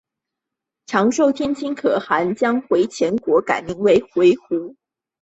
[0.87, 4.75] 长寿天亲可汗将回纥国名改为回鹘。